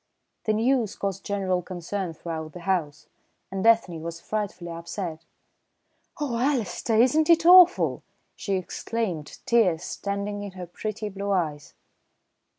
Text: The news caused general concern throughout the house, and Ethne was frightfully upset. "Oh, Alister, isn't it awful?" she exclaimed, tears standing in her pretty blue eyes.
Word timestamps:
The 0.45 0.53
news 0.53 0.95
caused 0.95 1.23
general 1.23 1.61
concern 1.61 2.13
throughout 2.15 2.53
the 2.53 2.61
house, 2.61 3.05
and 3.51 3.63
Ethne 3.67 4.01
was 4.01 4.19
frightfully 4.19 4.71
upset. 4.71 5.25
"Oh, 6.19 6.39
Alister, 6.39 6.95
isn't 6.95 7.29
it 7.29 7.45
awful?" 7.45 8.01
she 8.35 8.55
exclaimed, 8.55 9.37
tears 9.45 9.83
standing 9.83 10.41
in 10.41 10.53
her 10.53 10.65
pretty 10.65 11.09
blue 11.09 11.29
eyes. 11.29 11.75